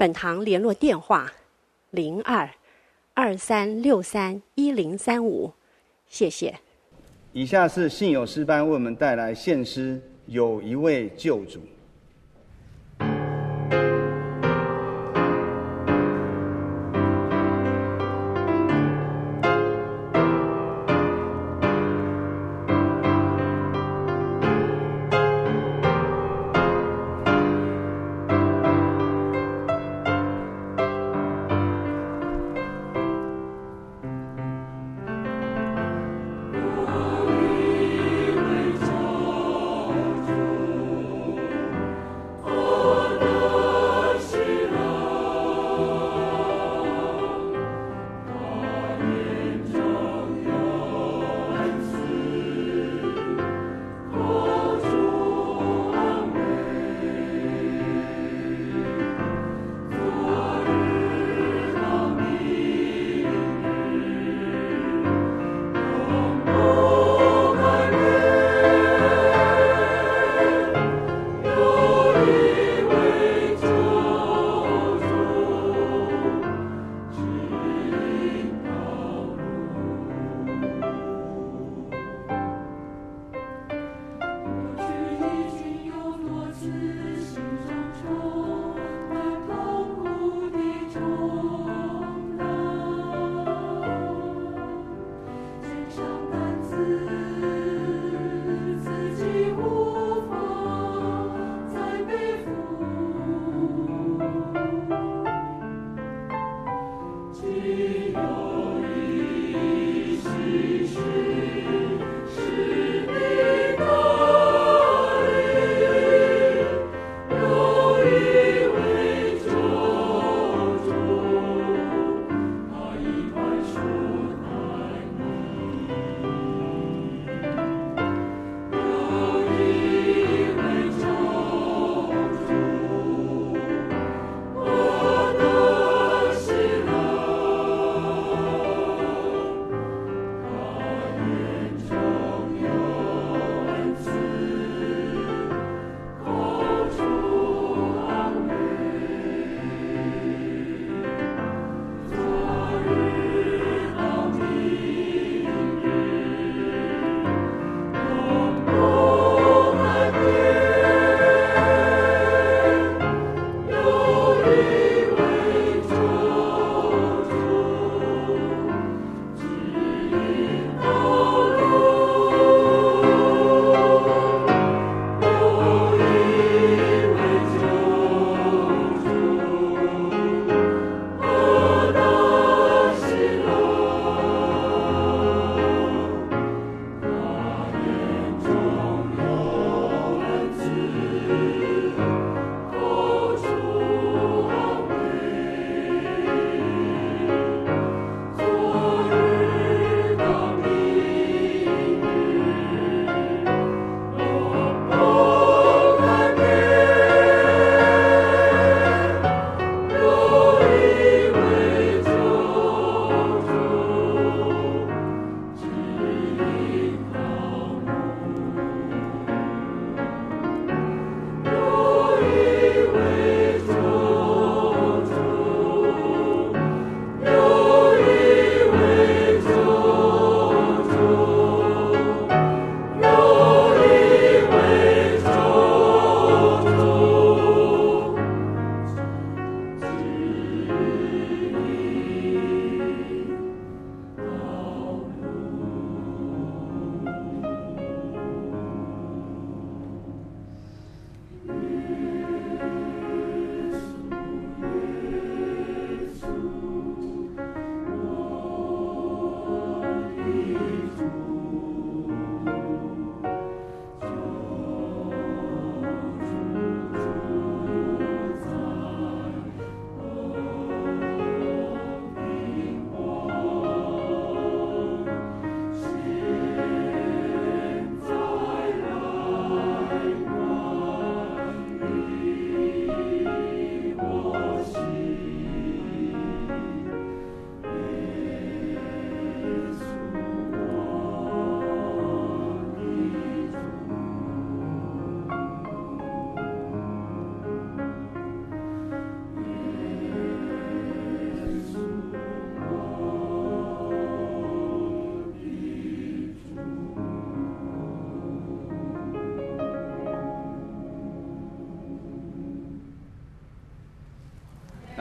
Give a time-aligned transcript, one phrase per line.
[0.00, 1.30] 本堂联络电话：
[1.90, 2.48] 零二
[3.12, 5.52] 二三六三一零三五，
[6.08, 6.58] 谢谢。
[7.34, 11.60] 以下是信友诗班为我们带来献诗，有一位救主。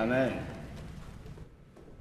[0.09, 0.31] 们，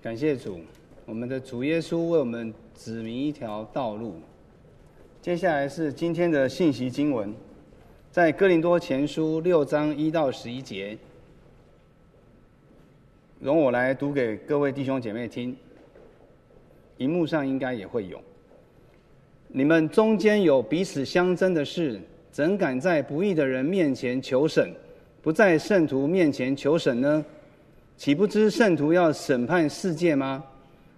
[0.01, 0.61] 感谢主，
[1.05, 4.15] 我们的主耶稣为我们指明一条道路。
[5.21, 7.35] 接下来是今天的信息经文，
[8.11, 10.97] 在哥林多前书六章一到十一节，
[13.41, 15.55] 容我来读给各位弟兄姐妹听。
[16.97, 18.19] 荧幕上应该也会有。
[19.49, 22.01] 你们中间有彼此相争的事，
[22.31, 24.73] 怎敢在不义的人面前求审，
[25.21, 27.23] 不在圣徒面前求审呢？
[27.99, 30.43] 岂不知圣徒要审判世界吗？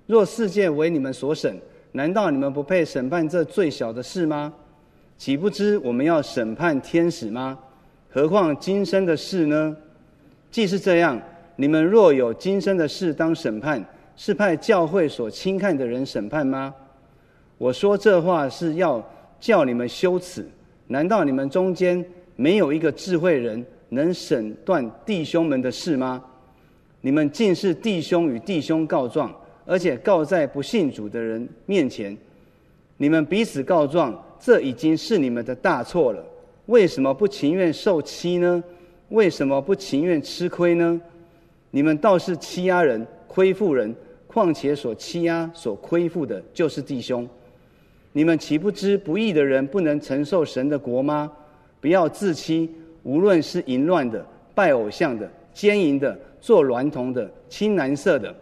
[0.07, 1.59] 若世界为你们所审，
[1.93, 4.53] 难道你们不配审判这最小的事吗？
[5.17, 7.59] 岂不知我们要审判天使吗？
[8.11, 9.75] 何况今生的事呢？
[10.51, 11.19] 既是这样，
[11.57, 13.83] 你们若有今生的事当审判，
[14.15, 16.75] 是派教会所轻看的人审判吗？
[17.57, 19.03] 我说这话是要
[19.41, 20.47] 叫你们羞耻。
[20.87, 22.05] 难道你们中间
[22.37, 26.23] 没有一个智慧人能审断弟兄们的事吗？
[27.01, 29.35] 你们竟是弟兄与弟兄告状。
[29.67, 32.17] 而且告在不信主的人面前，
[32.97, 36.25] 你们彼此告状，这已经是你们的大错了。
[36.67, 38.65] 为什么不情愿受欺呢？
[39.11, 41.01] 为什么不情愿吃亏呢？
[41.71, 43.95] 你们倒是欺压人、亏负人，
[44.27, 47.29] 况且所欺压、所亏负的，就是弟兄。
[48.13, 51.31] 你们岂不知不义的人不能承受神的国吗？
[51.81, 52.69] 不要自欺，
[53.05, 58.35] 无论是淫乱的、拜偶像的、奸淫的、做娈童的、青蓝色的。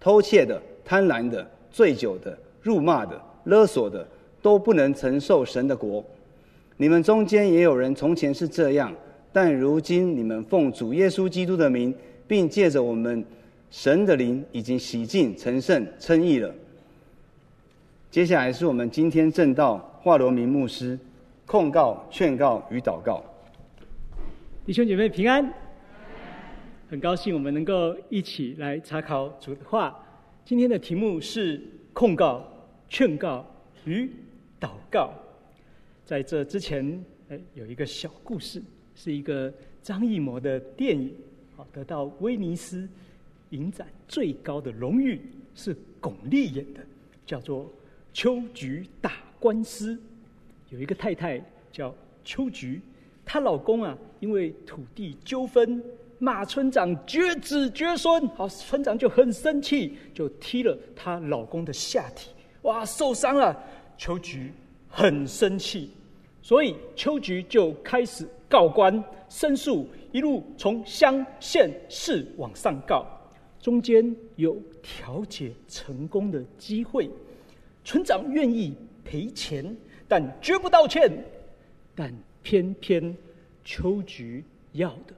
[0.00, 4.04] 偷窃的、贪婪的、醉酒的、辱骂的、勒索的，
[4.42, 6.04] 都不能承受神的国。
[6.76, 8.92] 你们中间也有人从前是这样，
[9.32, 11.94] 但如今你们奉主耶稣基督的名，
[12.26, 13.24] 并借着我们
[13.70, 16.52] 神的灵，已经洗净、成圣、称义了。
[18.10, 20.98] 接下来是我们今天正道华罗明牧师
[21.46, 23.22] 控告、劝告与祷告。
[24.66, 25.61] 弟兄姐妹平安。
[26.92, 29.98] 很高兴我们能够一起来查考主的话。
[30.44, 31.58] 今天的题目是
[31.94, 32.46] 控告、
[32.86, 33.46] 劝告
[33.86, 34.10] 与
[34.60, 35.10] 祷告。
[36.04, 38.62] 在这之前，哎，有一个小故事，
[38.94, 39.50] 是一个
[39.82, 41.14] 张艺谋的电影，
[41.56, 42.86] 啊，得到威尼斯
[43.48, 45.18] 影展最高的荣誉，
[45.54, 46.80] 是巩俐演的，
[47.24, 47.64] 叫做
[48.12, 49.94] 《秋菊打官司》。
[50.68, 51.42] 有一个太太
[51.72, 52.82] 叫秋菊，
[53.24, 55.82] 她老公啊，因为土地纠纷。
[56.22, 62.30] 骂村长绝子绝孙，好，村长就很生气，就踢了她老公的下体，
[62.62, 63.60] 哇，受伤了。
[63.98, 64.52] 秋菊
[64.88, 65.90] 很生气，
[66.40, 73.04] 所以秋菊就开始告官申诉，一路从乡县市往上告，
[73.58, 77.10] 中间有调解成功的机会，
[77.82, 79.76] 村长愿意赔钱，
[80.06, 81.12] 但绝不道歉，
[81.96, 82.14] 但
[82.44, 83.16] 偏偏
[83.64, 85.14] 秋菊要的。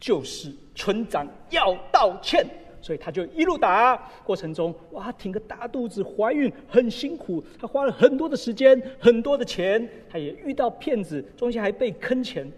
[0.00, 2.46] 就是村长要道歉，
[2.80, 12.50] 所以他就一路打，过程中哇，挺个大肚子，怀孕很辛苦，他花了很多的时间，很多的钱，他也遇到骗子，中间还被坑钱。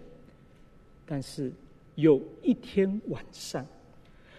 [1.05, 1.51] 但是
[1.95, 3.65] 有一天晚上，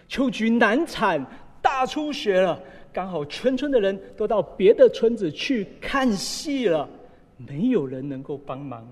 [0.07, 1.23] 秋菊难产，
[1.61, 2.59] 大出血了，
[2.93, 6.89] 刚好全村的人都到别的村子去看戏了，
[7.37, 8.87] 没有人能够帮忙，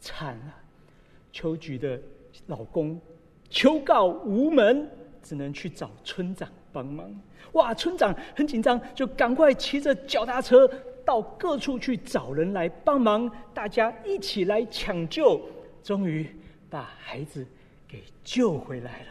[0.00, 0.54] 惨了，
[1.32, 2.00] 秋菊的
[2.46, 2.98] 老公。
[3.48, 4.88] 求告无门，
[5.22, 7.08] 只能去找村长帮忙。
[7.52, 10.68] 哇，村长很紧张，就赶快骑着脚踏车
[11.04, 15.40] 到各处去找人来帮忙，大家一起来抢救，
[15.82, 16.26] 终于
[16.68, 17.46] 把孩子
[17.88, 19.08] 给救回来了，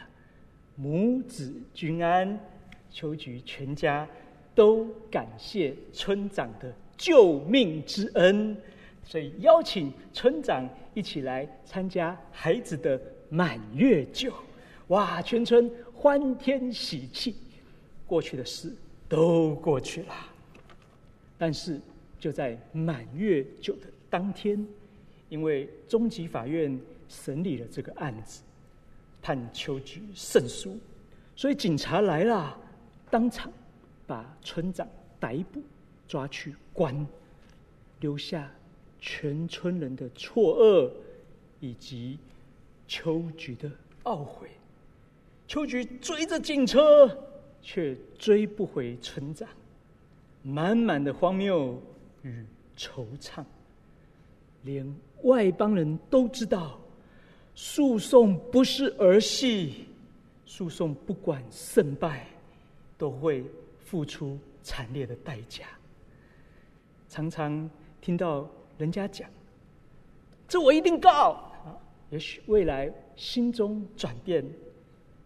[0.76, 2.38] 母子均安。
[2.92, 4.08] 秋菊全家
[4.54, 8.56] 都感谢村长的救命之恩，
[9.04, 12.98] 所以邀请村长一起来参加孩子的。
[13.30, 14.34] 满月酒，
[14.88, 15.22] 哇！
[15.22, 17.36] 全村欢天喜气，
[18.06, 18.74] 过去的事
[19.10, 20.14] 都过去了。
[21.38, 21.82] 但是
[22.20, 24.66] 就在满月酒的当天，
[25.30, 26.80] 因为中级法院
[27.10, 28.42] 审理了这个案子，
[29.22, 30.78] 判秋菊胜诉，
[31.36, 32.58] 所以警察来了，
[33.10, 33.52] 当场
[34.06, 34.88] 把村长
[35.20, 35.62] 逮捕，
[36.08, 37.06] 抓去关，
[38.00, 38.52] 留下
[39.00, 40.92] 全村人的错愕
[41.60, 42.18] 以及。
[42.88, 43.70] 秋菊的
[44.04, 44.50] 懊悔，
[45.48, 47.10] 秋菊追着警车，
[47.62, 49.48] 却追不回村长，
[50.44, 51.82] 满满的荒谬
[52.22, 52.46] 与
[52.78, 53.44] 惆怅，
[54.64, 56.80] 连外邦人都知道，
[57.56, 59.86] 诉讼不是儿戏，
[60.46, 62.28] 诉讼不管胜败，
[62.98, 63.44] 都会
[63.84, 65.66] 付出惨烈的代价。
[67.10, 67.70] 常常
[68.02, 69.28] 听到人家讲，
[70.48, 71.45] 这我一定告。
[72.16, 74.42] 也许未来心中转变，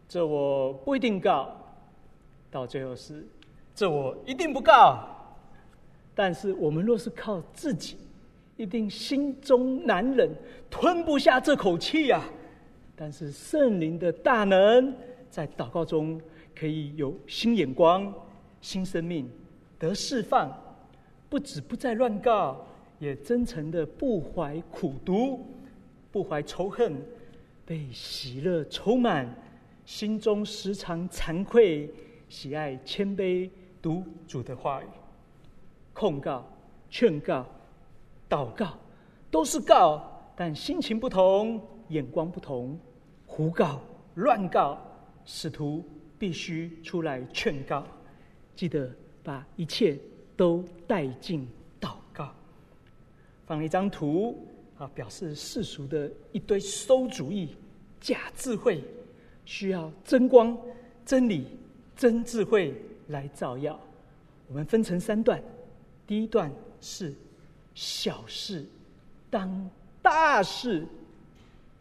[0.08, 1.56] 这我不一定告，
[2.50, 3.24] 到最后是
[3.76, 5.08] 这我一定不告。
[6.16, 7.96] 但是我们若是靠自己，
[8.58, 10.32] 一定心中难忍，
[10.68, 12.26] 吞不下这口气呀、啊。
[12.96, 14.92] 但是圣灵的大能，
[15.30, 16.20] 在祷告中
[16.56, 18.12] 可以有新眼光、
[18.62, 19.30] 新生命
[19.78, 20.52] 得释放，
[21.30, 22.66] 不止不再乱告，
[22.98, 25.46] 也真诚的不怀苦毒，
[26.12, 27.02] 不怀仇恨，
[27.66, 29.28] 被喜乐充满，
[29.86, 31.90] 心中时常惭愧，
[32.28, 33.50] 喜爱谦卑
[33.82, 34.88] 读主的话语，
[35.94, 36.46] 控告、
[36.90, 37.46] 劝告、
[38.30, 38.78] 祷告，
[39.30, 40.02] 都是告，
[40.36, 42.80] 但心情不同，眼光不同。
[43.26, 43.80] 胡告、
[44.16, 44.80] 乱告，
[45.24, 45.84] 使徒
[46.18, 47.86] 必须出来劝告。
[48.56, 48.92] 记得
[49.24, 49.98] 把一切
[50.36, 51.48] 都带进
[51.80, 52.34] 祷告。
[53.46, 54.36] 放了一张图
[54.80, 57.50] 啊，表示世俗的一堆馊主意、
[58.00, 58.82] 假智慧，
[59.46, 60.58] 需要真光、
[61.06, 61.46] 真理、
[61.96, 62.74] 真智慧
[63.10, 63.78] 来照耀。
[64.48, 65.44] 我们分成三段，
[66.08, 67.14] 第一段是
[67.76, 68.66] 小事
[69.30, 69.70] 当
[70.02, 70.88] 大事，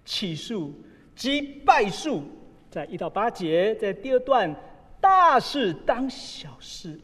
[0.04, 0.74] 起诉。
[1.14, 2.22] 即败诉，
[2.70, 4.54] 在一到八节，在第二段，
[5.00, 6.96] 大事当小事，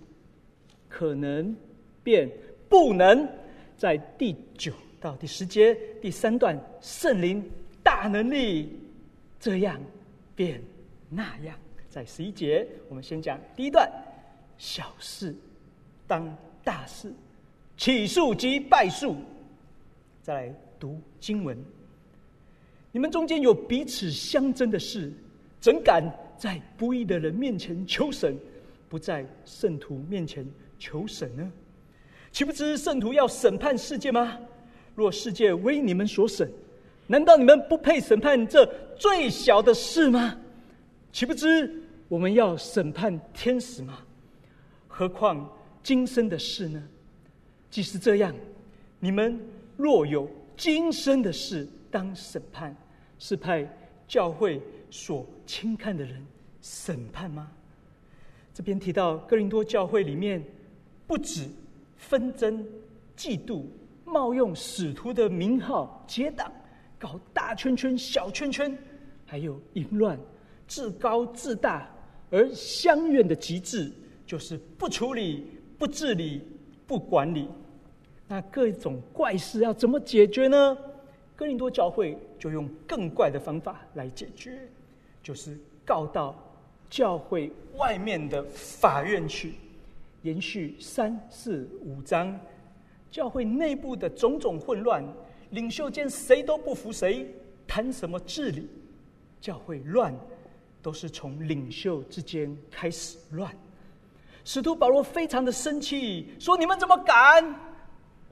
[0.89, 1.57] 可能
[2.05, 2.31] 变
[2.69, 3.29] 不能，
[3.77, 4.73] 在第九
[5.05, 7.45] 到第十节，第三段，圣灵
[7.83, 8.71] 大能力，
[9.39, 9.79] 这样
[10.35, 10.63] 变
[11.11, 11.55] 那样，
[11.91, 13.87] 在十一节，我们先讲第一段，
[14.57, 15.35] 小事
[16.07, 16.35] 当
[16.65, 17.13] 大事，
[17.77, 19.15] 起诉即败诉，
[20.23, 21.55] 再来读经文。
[22.91, 25.13] 你们中间有彼此相争的事，
[25.61, 26.03] 怎敢
[26.39, 28.35] 在不义的人面前求神，
[28.89, 30.47] 不在圣徒面前
[30.79, 31.53] 求神呢？
[32.33, 34.39] 岂不知圣徒要审判世界吗？
[34.95, 36.51] 若世界为你们所审，
[37.07, 38.65] 难道你们不配审判这
[38.97, 40.39] 最小的事吗？
[41.13, 43.99] 岂不知我们要审判天使吗？
[44.89, 45.51] 何况
[45.83, 46.83] 今生的事呢？
[47.71, 48.35] 即使这样，
[49.01, 49.41] 你们
[49.77, 52.77] 若有今生的事当审判，
[53.19, 53.69] 是派
[54.07, 54.61] 教会
[54.91, 56.25] 所轻看的人
[56.63, 57.51] 审判吗？
[58.53, 60.41] 这边提到哥林多教会里面，
[61.09, 61.49] 不止
[61.97, 62.65] 纷争、
[63.17, 63.65] 嫉妒、
[64.05, 66.53] 冒用使徒的名号结党，
[66.99, 68.77] 搞大圈圈、小圈圈，
[69.25, 70.19] 还有淫乱、
[70.67, 71.89] 自高自大，
[72.31, 73.91] 而相怨的极致
[74.27, 75.47] 就是不处理、
[75.79, 76.43] 不治理、
[76.87, 77.49] 不管理。
[78.27, 80.77] 那各种怪事要怎么解决呢？
[81.37, 84.59] 哥林多教会就用更怪的方法来解决，
[85.23, 86.35] 就是告到
[86.89, 89.55] 教会外面的法院去，
[90.23, 92.39] 延续三四五章，
[93.15, 95.01] 教会内部的种种混乱，
[95.51, 97.33] 领袖间谁都不服谁，
[97.65, 98.69] 谈什么治理？
[99.41, 100.13] 教会乱，
[100.83, 103.57] 都是从领袖之间开始乱。
[104.43, 107.55] 使徒保罗非常的生气，说：“你们怎么敢？”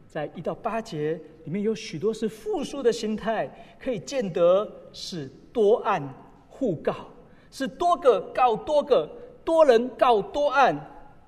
[0.09, 1.13] 在一到八节
[1.45, 3.49] 里面有许多是复数的形态，
[3.79, 6.03] 可以见得是多案
[6.49, 7.07] 互告，
[7.53, 9.09] 是多个告多个，
[9.45, 10.77] 多人告多案，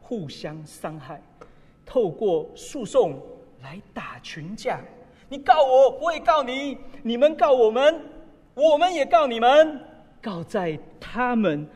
[0.00, 1.22] 互相伤害，
[1.86, 3.22] 透过诉讼
[3.64, 4.80] 来打群架。
[5.28, 8.00] 你告我，我也告你；你们告我们，
[8.54, 9.80] 我们也告你们。
[10.22, 11.66] 告在他们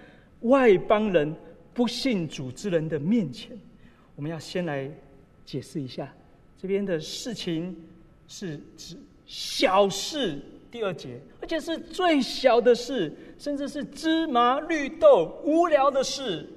[0.43, 1.35] 外邦人
[1.75, 3.59] 不信主之人的面前。
[4.15, 4.89] 我们要先来
[5.45, 6.13] 解释一下。
[6.57, 7.75] 这边的事情
[8.27, 10.39] 是指小事，
[10.71, 16.49] 第二节，而且是最小的事，甚至是芝麻绿豆无聊的事。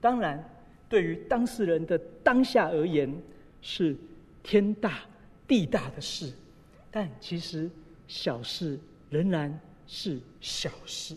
[0.00, 0.42] 当然，
[0.88, 3.14] 对于当事人的当下而言，
[3.60, 3.96] 是
[4.42, 5.00] 天大
[5.46, 6.32] 地大的事。
[6.90, 7.70] 但其实
[8.06, 8.78] 小事
[9.10, 11.16] 仍然是小事。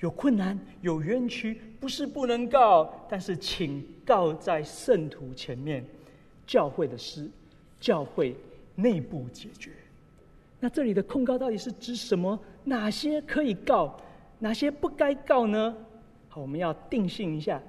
[0.00, 5.84] 有困难、有冤屈，不是不能告，但是请告在圣徒前面。
[6.44, 7.30] 教会的事，
[7.78, 8.36] 教会
[8.74, 9.70] 内部解决。
[10.58, 12.38] 那这里的控告到底是指什么？
[12.64, 13.96] 哪些可以告，
[14.40, 15.74] 哪些不该告呢？
[16.28, 17.62] 好，我们要定性一下，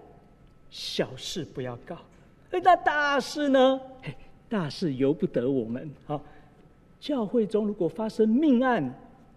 [0.72, 1.96] 小事不要告。
[2.52, 3.80] 那大事呢？
[4.54, 5.90] 大事由不得我们。
[6.06, 6.24] 好，
[7.00, 8.88] 教会中如果发生命案、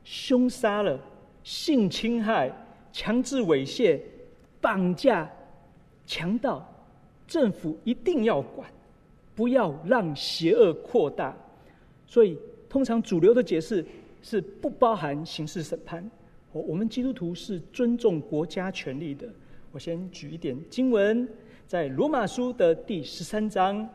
[0.05, 1.01] 凶杀了、
[1.43, 2.53] 性侵害、
[2.93, 3.99] 强制猥亵、
[4.61, 5.27] 绑架、
[6.07, 6.63] 强盗，
[7.27, 8.69] 政府一定要管。
[9.35, 11.35] 不要让邪恶扩大，
[12.07, 13.83] 所以通常主流的解释
[14.23, 16.11] 是不包含刑事审判。
[16.53, 19.27] 我我们基督徒是尊重国家权力的。
[19.73, 21.27] 我先举一点经文，
[21.67, 23.89] 在罗马书的第十三章，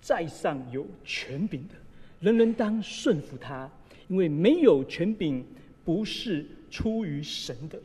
[0.00, 1.74] 在上有权柄的，
[2.20, 3.70] 人人当顺服他，
[4.08, 5.44] 因为没有权柄
[5.84, 7.78] 不是出于神的。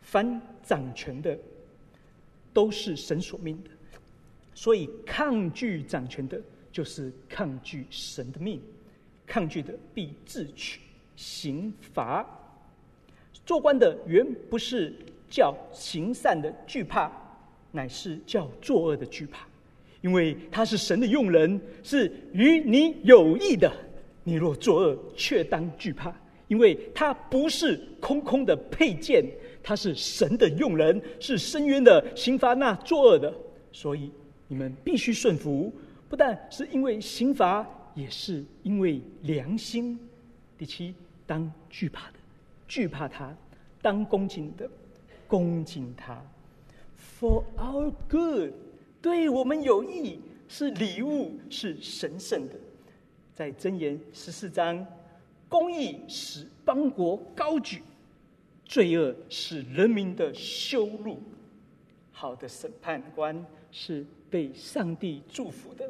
[0.00, 1.36] 凡掌权的，
[2.52, 3.70] 都是神所命的，
[4.54, 8.60] 所以抗拒掌权的，就是抗拒神的命。
[9.26, 10.80] 抗拒的，必自取
[11.16, 12.26] 刑罚。
[13.46, 14.94] 做官的，原不是
[15.30, 17.10] 叫行善的惧怕，
[17.72, 19.46] 乃是叫作恶的惧怕，
[20.04, 23.72] 因为他是神的用人，是与你有益的。
[24.22, 26.14] 你若作恶，却当惧怕，
[26.46, 29.24] 因为他不是空空的佩剑，
[29.62, 33.32] 他是神的用人，是深渊的，刑罚那作恶的。
[33.72, 34.10] 所以
[34.46, 35.72] 你们必须顺服，
[36.06, 39.98] 不但是因为刑罚，也是因为良心。
[40.58, 40.94] 第七，
[41.26, 42.18] 当惧怕的，
[42.68, 43.34] 惧怕他；
[43.80, 44.68] 当恭敬的，
[45.26, 46.22] 恭敬他。
[47.18, 48.52] For our good，
[49.04, 50.18] 对我们有益，
[50.48, 52.54] 是礼物，是神圣的。
[53.34, 54.86] 在箴言十四章，
[55.46, 57.82] 公义使邦国高举，
[58.64, 61.18] 罪恶使人民的羞辱。
[62.12, 65.84] 好的审判官是被上帝祝福的。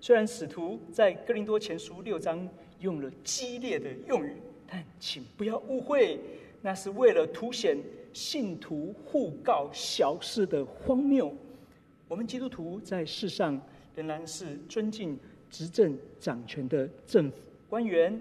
[0.00, 2.48] 虽然使徒在哥林多前书六章
[2.80, 4.36] 用了激烈的用语，
[4.66, 6.18] 但请不要误会，
[6.62, 7.76] 那是为了凸显
[8.14, 11.30] 信徒互告小事的荒谬。
[12.12, 13.58] 我们基督徒在世上
[13.96, 15.18] 仍然是尊敬。
[15.50, 17.36] 执政掌权的政府
[17.68, 18.18] 官员、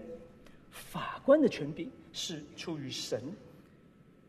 [0.70, 3.22] 法官的权柄是出于神。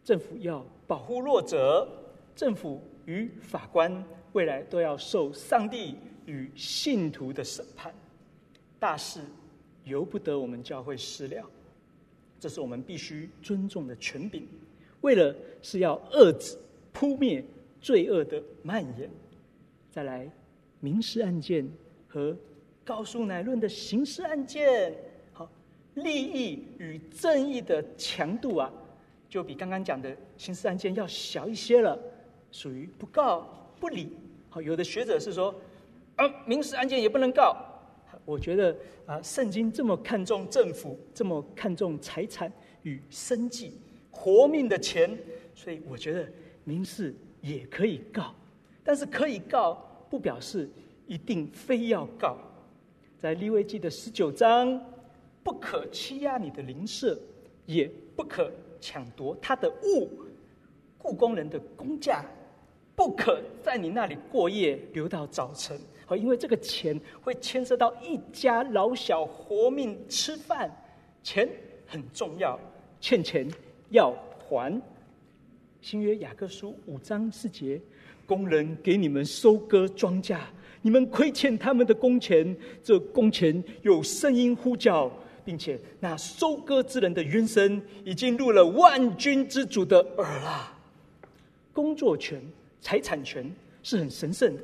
[0.04, 1.88] 政府要保护弱者，
[2.36, 7.92] 政府与法官未来都要受上帝与信徒的审判。
[8.78, 9.20] 大事
[9.82, 11.44] 由不得我们教会私了，
[12.38, 14.46] 这是我们必须尊重的权柄。
[15.00, 16.56] 为了是要遏止、
[16.92, 17.44] 扑灭
[17.80, 19.10] 罪恶的蔓延。
[19.92, 20.28] 再来，
[20.80, 21.64] 民事案件
[22.08, 22.36] 和。
[22.84, 24.92] 告诉乃论的刑事案件，
[25.32, 25.48] 好，
[25.94, 28.68] 利益与正义的强度啊，
[29.28, 31.96] 就比刚刚讲的刑事案件要小一些了，
[32.50, 34.08] 属于不告不理。
[34.50, 35.54] 好，有的学者是说，
[36.16, 37.56] 啊，民事案件也不能告。
[38.24, 38.76] 我觉得
[39.06, 42.52] 啊，圣经这么看重政府，这么看重财产
[42.82, 43.74] 与生计、
[44.10, 45.16] 活命的钱，
[45.54, 46.26] 所以我觉得
[46.64, 48.34] 民事也可以告，
[48.84, 49.74] 但是可以告，
[50.10, 50.68] 不表示
[51.06, 52.36] 一定非要告。
[53.18, 54.80] 在利未记的十九章，
[55.44, 57.18] 不可欺压你的邻舍，
[57.66, 60.10] 也不可抢夺他的物。
[60.98, 62.24] 雇工人的工价，
[62.94, 65.76] 不可在你那里过夜，留到早晨。
[66.06, 70.70] 好，因为这个钱会牵涉到一家老小活命吃饭，
[71.22, 71.48] 钱
[71.86, 72.58] 很重要，
[73.00, 73.48] 欠钱
[73.90, 74.80] 要还。
[75.80, 77.80] 新约雅各书五章四节，
[78.32, 80.38] 工人给你们收割庄稼。
[80.80, 85.12] 你们亏欠他们的工钱，这工钱有声音呼叫，
[85.44, 90.72] 并且那收割之人的冤声已经入了万军之主的耳了。
[91.74, 92.40] 工作权、
[92.80, 93.48] 财产权
[93.82, 94.62] 是很神圣的，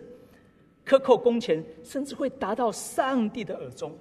[0.82, 3.94] 克扣工钱甚至会达到上帝的耳中，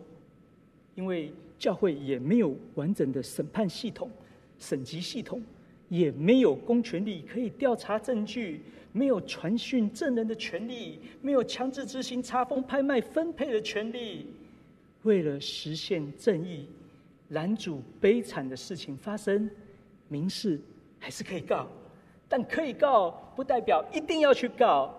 [0.96, 4.10] 因为教会也没有完整的审判系统、
[4.58, 5.44] 审级系统，
[5.90, 8.62] 也没有公权力可以调查证据。
[8.92, 14.28] 没有传讯证人的权利，没有强制执行查封、拍卖、分配的权利。
[15.04, 16.68] 为了实现正义，
[17.30, 19.50] 拦阻悲惨的事情发生，
[20.08, 20.60] 民事
[21.00, 21.68] 还是可以告，
[22.28, 24.94] 但可以告不代表一定要去告。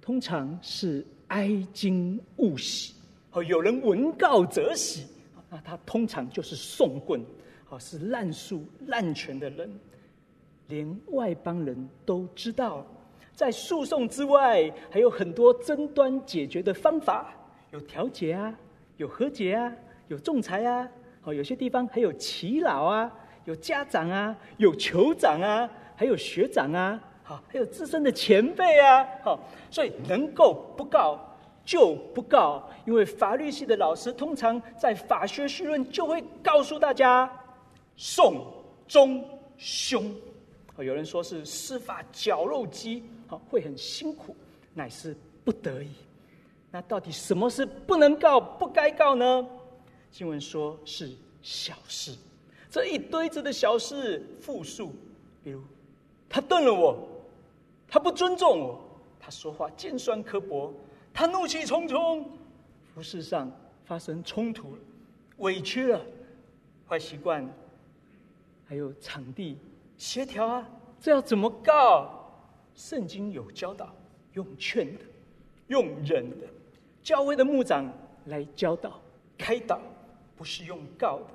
[0.00, 2.94] 通常是哀矜勿喜，
[3.32, 5.06] 哦，有人闻告则喜，
[5.50, 7.20] 那他通常就是送棍，
[7.68, 9.70] 哦，是滥诉滥权的人，
[10.68, 12.86] 连外邦人都知道。
[13.34, 17.34] 在诉讼之外，还有很多争端解决的方法，
[17.72, 18.54] 有调解啊，
[18.96, 19.72] 有和解啊，
[20.08, 20.88] 有仲裁啊。
[21.24, 23.10] 哦，有些地方还有耆老啊，
[23.44, 29.04] 有家长啊，有酋长啊，还有学长啊，好，还有资深的前辈啊。
[29.22, 31.18] 好，所以能够不告
[31.64, 37.28] 就不告，因为法律系的老师通常在法学绪论就会告诉大家，
[37.96, 38.46] 讼
[38.86, 39.24] 中
[39.56, 40.14] 凶。
[40.82, 43.04] 有人说是司法绞肉机。
[43.26, 44.34] 好，会很辛苦，
[44.74, 45.90] 乃是不得已。
[46.70, 49.46] 那到底什么是不能告、不该告呢？
[50.10, 51.10] 经文说是
[51.42, 52.14] 小事，
[52.68, 54.92] 这一堆子的小事复数，
[55.42, 55.62] 比如
[56.28, 57.08] 他瞪了我，
[57.88, 58.84] 他不尊重我，
[59.18, 60.72] 他说话尖酸刻薄，
[61.12, 62.28] 他怒气冲冲，
[62.94, 63.50] 服饰上
[63.84, 64.78] 发生冲突了，
[65.38, 66.00] 委屈了，
[66.88, 67.48] 坏习惯，
[68.66, 69.56] 还有场地
[69.96, 70.68] 协调啊，
[71.00, 72.20] 这要怎么告？
[72.74, 73.94] 圣经有教导，
[74.32, 75.00] 用劝的，
[75.68, 76.46] 用忍的，
[77.02, 77.88] 教会的牧长
[78.26, 79.00] 来教导、
[79.38, 79.80] 开导，
[80.36, 81.26] 不是用告的，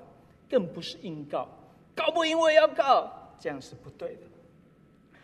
[0.49, 1.47] 更不是硬告，
[1.95, 4.21] 告不赢我也要告，这样是不对的。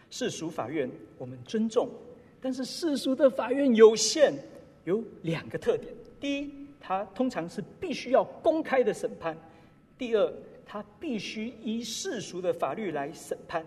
[0.10, 1.90] 世俗法院我们尊重，
[2.40, 4.34] 但是世俗的法院有限，
[4.86, 9.36] 有两个特点：第一，它通常是必须要公开的审判；
[9.98, 10.34] 第二，
[10.66, 13.66] 他必须依世俗的法律来审判。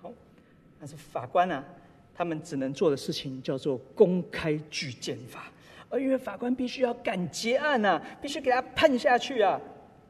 [0.00, 0.12] 好，
[0.78, 1.62] 但是法官啊，
[2.14, 5.52] 他们只能做的事情叫做公开具见法，
[5.88, 9.60] 而因为法官必须要赶结案啊，必须给他判下去啊，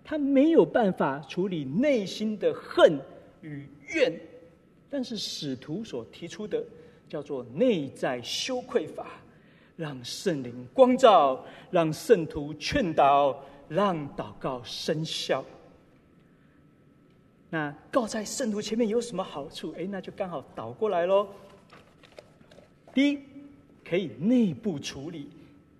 [0.04, 2.98] 他没有办法处理内心的恨
[3.42, 4.12] 与怨。
[4.88, 6.64] 但是使徒所提出的
[7.08, 9.06] 叫做内在羞愧法，
[9.76, 15.44] 让圣灵光照，让圣徒劝导，让祷告生效。
[17.50, 19.74] 那告在圣徒前面有什么好处？
[19.76, 21.26] 哎，那就刚好倒过来喽。
[22.94, 23.18] 第一，
[23.84, 25.28] 可以内部处理，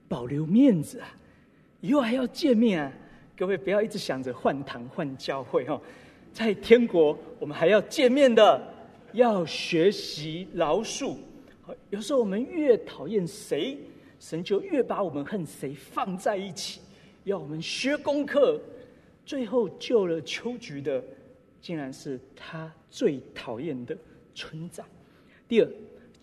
[0.09, 1.09] 保留面子啊，
[1.81, 2.93] 以后还要见面啊。
[3.37, 5.81] 各位不要一直想着换堂换教会哦，
[6.33, 8.61] 在天国我们还要见面的。
[9.13, 11.17] 要学习饶恕。
[11.89, 13.77] 有时候我们越讨厌谁，
[14.21, 16.81] 神就越把我们恨谁放在一起，
[17.25, 18.61] 要我们学功课。
[19.27, 21.03] 最后救了秋菊的，
[21.61, 23.97] 竟然是他最讨厌的
[24.35, 24.87] 村长。
[25.49, 25.69] 第二，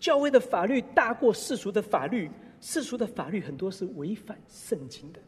[0.00, 5.20] 教会的法律大过世俗的法律，世俗的法律很多是违反圣经的。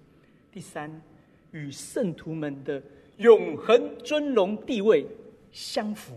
[0.51, 0.90] 第三，
[1.53, 2.83] 与圣徒们的
[3.18, 5.07] 永恒尊荣地位
[5.53, 6.14] 相符。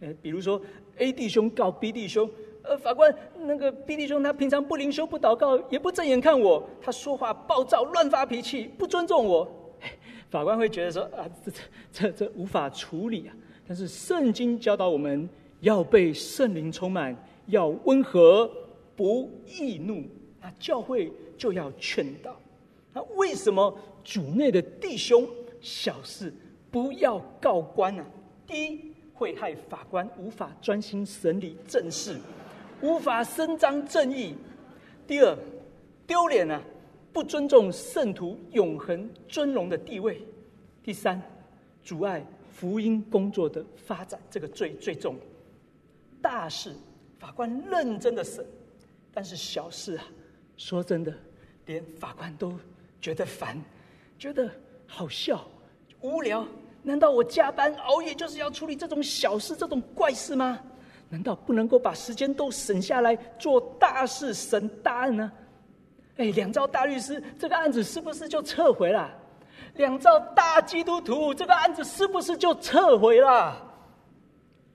[0.00, 0.62] 呃，比如说
[0.98, 2.30] A 弟兄告 B 弟兄，
[2.62, 9.50] 呃，法官那个 B 弟兄他平常不灵修、不祷告，也不正眼看我，他说话暴躁、乱发脾气、不尊重我，
[10.30, 11.60] 法官会觉得说啊，这这
[11.92, 13.34] 这这无法处理啊。
[13.66, 15.28] 但是圣经教导我们
[15.60, 18.50] 要被圣灵充满，要温和，
[18.96, 20.04] 不易怒。
[20.40, 22.40] 那教会就要劝导。
[22.92, 25.28] 那为什么主内的弟兄
[25.60, 26.32] 小事
[26.70, 28.06] 不要告官呢、啊？
[28.46, 28.88] 第一。
[29.18, 32.16] 会害法官无法专心审理正事，
[32.80, 34.32] 无法伸张正义。
[35.08, 35.36] 第二，
[36.06, 36.62] 丢脸啊，
[37.12, 40.22] 不尊重圣徒永恒尊荣的地位。
[40.82, 41.20] 第三，
[41.82, 44.20] 阻碍福音工作的发展。
[44.30, 45.16] 这个最最重。
[46.20, 46.74] 大事
[47.18, 48.44] 法官认真的审，
[49.12, 50.04] 但是小事啊，
[50.56, 51.14] 说真的，
[51.66, 52.52] 连法官都
[53.00, 53.60] 觉得烦，
[54.18, 54.50] 觉得
[54.86, 55.46] 好笑，
[56.00, 56.46] 无聊。
[56.82, 60.58] 难道我加班熬夜就是要处理这种小事、这种怪事吗？
[61.10, 65.32] 难道不能够把时间都省下来做大事、审大案呢？
[66.18, 69.10] 哎，两兆大律师这个案子是不是就撤回了？
[69.74, 73.56] 两兆大基督徒这个案子是不是就撤回了？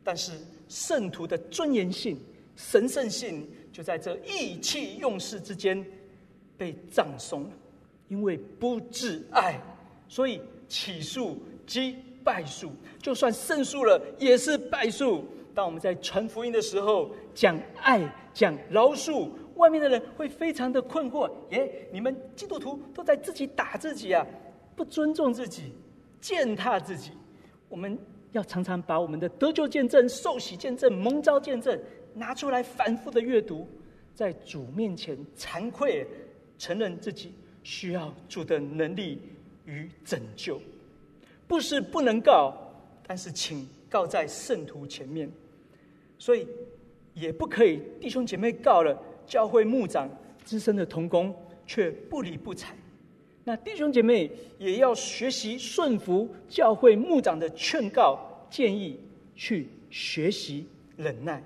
[0.03, 0.34] 但是
[0.67, 2.19] 圣徒的尊严性、
[2.56, 5.86] 神圣性就在这意气用事之间
[6.58, 7.49] 被葬送了，
[8.08, 9.60] 因为不自爱，
[10.10, 11.38] 所以起诉。
[11.65, 12.69] 即败诉，
[13.01, 15.23] 就算胜诉了，也是败诉。
[15.56, 18.01] 当我们在传福音的时候，讲爱、
[18.34, 24.26] 讲饶恕，外面的人会非常的困惑：耶，你们基督徒都在自己打自己啊，
[24.76, 25.74] 不尊重自己，
[26.20, 27.12] 践踏自己。
[27.70, 27.98] 我们
[28.32, 31.80] 要常常把我们的得救见证、受洗见证、蒙召见证
[32.13, 33.68] 拿出来，反复的阅读，
[34.13, 36.06] 在主面前惭愧
[36.58, 39.22] 承认自己需要主的能力
[39.66, 40.60] 与拯救。
[41.48, 42.56] 不是不能告，
[43.06, 45.30] 但是请告在圣徒前面，
[46.18, 46.48] 所以
[47.13, 49.00] 也不可以弟兄姐妹告了，
[49.34, 50.08] 教会牧长
[50.46, 52.76] 资深的同工却不理不睬。
[53.43, 59.00] 那弟兄姐妹也要学习顺服教会牧长的劝告建议，
[59.36, 60.67] 去学习
[60.98, 61.41] 忍耐。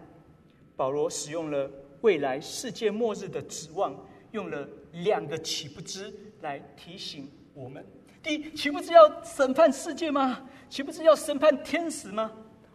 [0.76, 1.72] 保罗使用了
[2.02, 3.96] 未来世界末日的指望，
[4.32, 7.86] 用了两个岂不知来提醒我们。
[8.22, 10.42] 第一，岂不知要审判世界吗？
[10.68, 12.30] 岂不知要审判天使吗？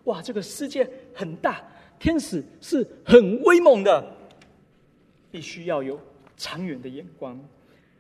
[0.05, 1.63] 哇，这个世界很大，
[1.99, 4.03] 天使是很威猛的，
[5.33, 5.99] 必须要有
[6.37, 7.37] 长远的眼光。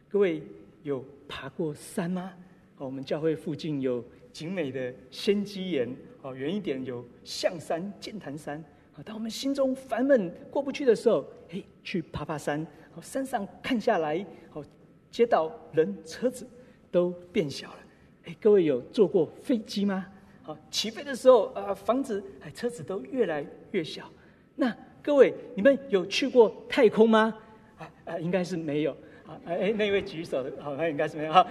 [0.09, 0.41] 各位
[0.85, 2.33] 有爬过山吗？
[2.79, 8.63] 我们教会附近有景美的仙迹岩，哦，远一点有象山、剑潭山。
[9.05, 12.65] 当我们心中烦闷过不去的时候，嘿，去爬爬山，
[13.01, 14.65] 山上看下来，哦，
[15.11, 16.47] 街道、人、车子。
[16.93, 17.79] 都变小了，
[18.25, 20.07] 哎，各位有坐过飞机吗？
[20.43, 24.11] 好，起飞的时候啊，房子、哎，车子都越来越小。
[24.55, 27.35] 那各位，你们有去过太空吗？
[27.77, 28.93] 啊啊，应该是没有。
[29.27, 31.33] 啊，哎，那位举手的，好，那应该是没有。
[31.33, 31.47] 哈，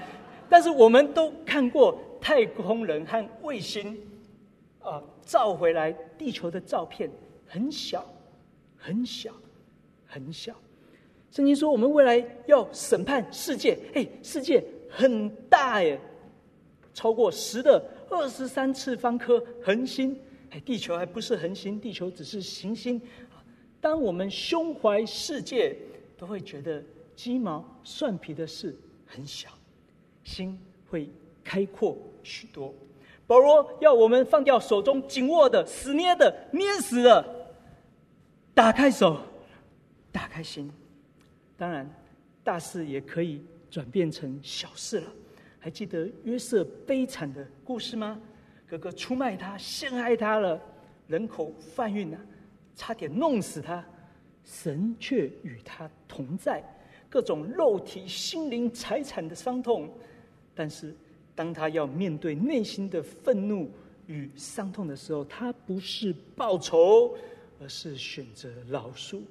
[0.49, 3.97] 但是我们都看过太空人和卫星
[4.79, 7.09] 啊照回来地球的照片，
[7.45, 8.05] 很小，
[8.77, 9.31] 很小，
[10.05, 10.55] 很小。
[11.29, 14.63] 圣经说，我们未来要审判世界，哎，世界。
[14.93, 15.97] 很大耶，
[16.93, 23.01] 超过十的二十三次方颗恒星，哎，地球还不是恒星，地球只是行星。
[23.81, 25.75] 当我们胸怀世界，
[26.15, 26.81] 都会觉得
[27.15, 29.49] 鸡毛蒜皮的事很小，
[30.23, 31.09] 心会
[31.43, 32.73] 开阔许多。
[33.25, 37.49] 保罗要我们放掉手中紧握的、死捏的、捏死的，
[38.53, 39.19] 打开手，
[40.11, 40.71] 打开心。
[41.57, 41.89] 当然，
[42.43, 45.07] 大事也可以转变成小事了。
[45.59, 48.19] 还记得约瑟悲惨的故事吗？
[48.67, 50.59] 哥哥出卖他，陷害他了，
[51.07, 52.19] 人口贩运啊，
[52.75, 53.83] 差点弄死他。
[54.43, 56.63] 神却与他同在，
[57.09, 59.87] 各种肉体、心灵、财产的伤痛。
[60.55, 60.95] 但是，
[61.35, 63.71] 当他要面对内心的愤怒
[64.07, 67.15] 与伤痛的时候，他不是报仇，
[67.61, 69.21] 而是选择饶恕。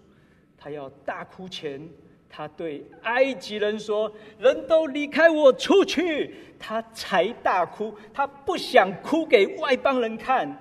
[0.56, 1.88] 他要大哭前。
[2.32, 10.56] 他对埃及人说：“人都离开我出去。”他才大哭，他不想哭给外邦人看，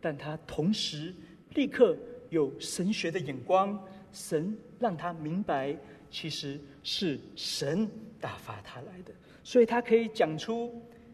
[0.00, 1.12] 但他同时
[1.54, 1.96] 立刻
[2.30, 3.78] 有神学的眼光，
[4.12, 5.76] 神让他明白，
[6.10, 7.88] 其实是神
[8.18, 9.12] 打发他来的，
[9.44, 10.72] 所以他可以讲出：“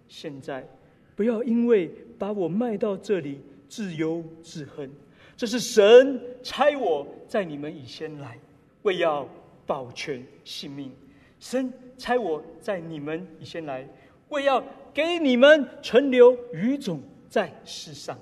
[0.08, 0.66] 现在
[1.14, 4.90] 不要因为把我卖到这里自忧自恨，
[5.36, 8.38] 这是神差我在你们以先来，
[8.82, 9.28] 为要。”
[9.66, 10.92] 保全性命，
[11.40, 13.84] 神差我在你们以先来，
[14.28, 18.16] 为要给你们存留余种在世上，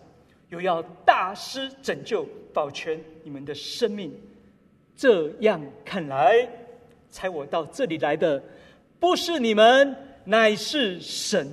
[0.55, 4.13] 又要大施拯救，保全你们的生命。
[4.95, 6.49] 这样看来，
[7.11, 8.41] 差我到这里来的
[9.01, 11.53] 不是你们，乃是神。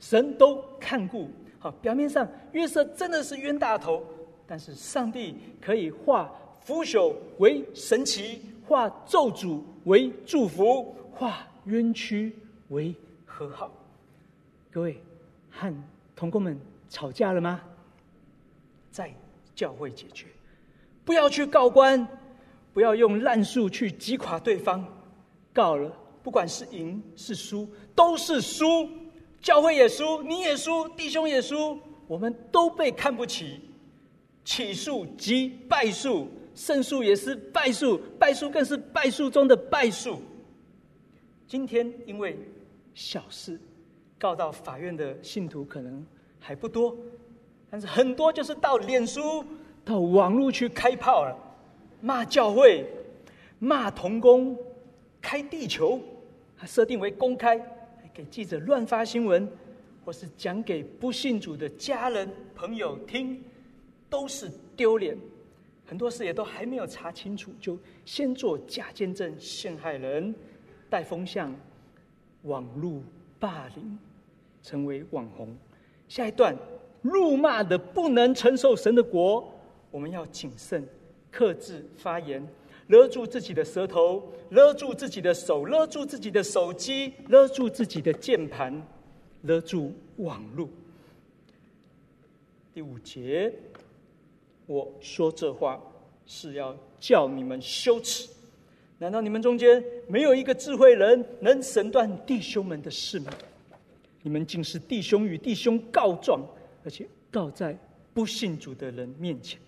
[0.00, 1.28] 神都看顾。
[1.58, 4.02] 好，表面上约瑟真的是冤大头，
[4.46, 6.32] 但是上帝可以化
[6.64, 8.40] 腐朽为神奇。
[8.64, 12.34] 化咒诅为祝福，化冤屈
[12.68, 12.94] 为
[13.26, 13.70] 和好。
[14.70, 14.96] 各位，
[15.50, 15.74] 和
[16.16, 17.60] 同工们吵架了吗？
[18.92, 19.12] 在
[19.54, 20.26] 教会解决，
[21.04, 22.06] 不要去告官，
[22.72, 24.86] 不要用烂数去击垮对方。
[25.52, 25.90] 告了，
[26.22, 28.88] 不管是赢是输，都是输。
[29.40, 31.76] 教会也输，你也输，弟兄也输，
[32.06, 33.60] 我们都被看不起。
[34.44, 36.28] 起诉即败诉。
[36.54, 40.20] 胜诉也是败诉，败诉更是败诉中的败诉。
[41.46, 42.38] 今天因为
[42.94, 43.58] 小事
[44.18, 46.04] 告到法院的信徒可能
[46.38, 46.94] 还不多，
[47.72, 49.42] 但是很多就是到脸书、
[49.82, 51.34] 到网络去开炮了，
[52.02, 52.86] 骂教会、
[53.58, 54.54] 骂童工、
[55.22, 55.98] 开地球，
[56.54, 57.58] 还设定为公开，
[58.12, 59.50] 给记者乱发新闻，
[60.04, 63.42] 或是讲给不信主的家人朋友听，
[64.10, 65.16] 都是丢脸。
[65.86, 70.34] 很多事也都还没有查清楚，就先做假见证陷害人，
[70.90, 71.50] 带风向，
[72.42, 73.02] 网络
[73.40, 73.98] 霸凌，
[74.62, 75.56] 成为网红。
[76.06, 76.54] 下一段，
[77.02, 79.52] 辱骂的不能承受神的国，
[79.90, 80.86] 我们要谨慎，
[81.30, 82.42] 克制发言，
[82.86, 88.82] 勒住自己的舌头，勒住自己的手，勒住自己的手机，勒住自己的键盘，
[89.42, 90.70] 勒住网路。
[92.72, 93.52] 第五节。
[94.66, 95.78] 我说这话
[96.24, 98.30] 是要叫你们羞耻。
[98.98, 103.32] 难道你们中间没有一个智慧人能审断弟兄们的事吗？
[104.22, 106.40] 你们竟是弟兄与弟兄告状，
[106.84, 107.78] 而且告在
[108.12, 109.58] 不信主的人面前。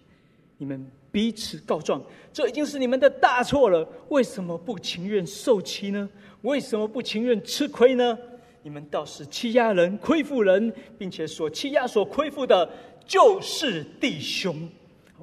[0.57, 3.87] 你们彼此告状，这已经是你们的大错了。
[4.09, 6.09] 为什么不情愿受欺呢？
[6.43, 8.17] 为什么不情愿吃亏呢？
[8.63, 12.71] 你们倒是欺压人、亏负人，并且所欺压、所亏负的，
[13.05, 14.69] 就是弟兄。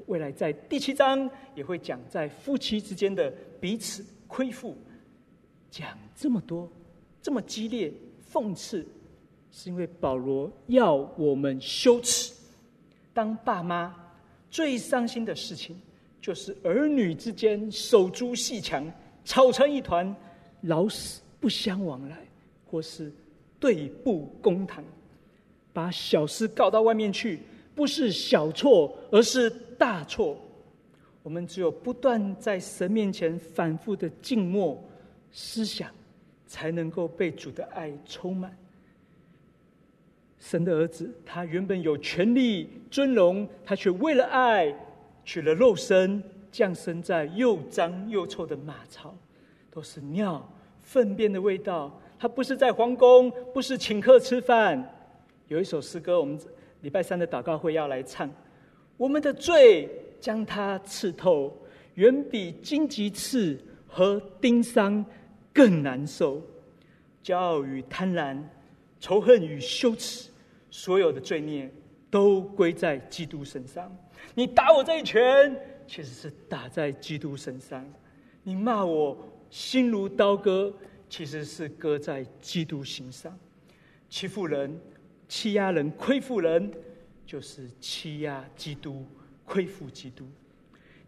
[0.08, 4.78] 未来在第七章也会讲在夫妻之间的彼此亏负，
[5.70, 6.70] 讲这么多，
[7.22, 7.92] 这么激烈
[8.32, 8.86] 讽刺，
[9.52, 12.34] 是因为保罗要我们羞耻。
[13.14, 13.94] 当爸妈
[14.50, 15.80] 最伤心的事情，
[16.22, 18.90] 就是儿女之间手足鬩墙，
[19.26, 20.16] 吵成一团，
[20.62, 22.18] 老死不相往来，
[22.66, 23.12] 或是
[23.60, 24.84] 对簿公堂，
[25.74, 27.40] 把小事告到外面去。
[27.74, 30.38] 不是小错，而是大错。
[31.24, 34.82] 我们只有不断在神面前反复的静默
[35.32, 35.90] 思想，
[36.46, 38.56] 才能够被主的爱充满。
[40.42, 44.76] 神的儿子，他原本有权力、尊荣，他却为了爱，
[45.24, 49.16] 取了肉身，降生在又脏又臭的马槽，
[49.70, 50.46] 都是尿、
[50.82, 51.98] 粪便的味道。
[52.20, 54.84] 他不是在皇宫，不是请客吃饭。
[55.48, 56.38] 有一首诗歌，我们。
[56.82, 58.28] 礼拜三的祷告会要来唱，
[58.98, 59.88] 我们的罪
[60.20, 61.56] 将他刺透，
[61.94, 65.06] 远比荆棘刺和钉伤
[65.54, 66.42] 更难受。
[67.24, 68.42] 骄傲与贪婪，
[69.00, 70.31] 仇恨与羞耻，
[70.72, 71.72] 所有的罪孽
[72.10, 73.96] 都归在基督身上。
[74.34, 75.56] 你打我这一拳，
[75.86, 77.84] 其实是打在基督身上；
[78.42, 79.18] 你骂我
[79.50, 80.74] 心如刀割，
[81.10, 83.38] 其实是割在基督心上。
[84.10, 84.80] 欺负人、
[85.28, 86.72] 欺压人、亏负人，
[87.26, 89.06] 就是欺压基督、
[89.46, 90.26] 亏负基督。